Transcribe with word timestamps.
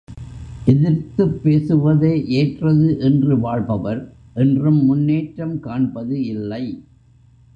எதிர்த்துப் 0.65 1.43
பேசுவதே 1.43 2.27
ஏற்றது 2.27 2.99
என்று 2.99 3.39
வாழ்பவர் 3.39 4.01
என்றும் 4.33 4.85
முன்னேற்றம் 4.85 5.59
காண்பது 5.59 6.25
இல்லை. 6.25 6.63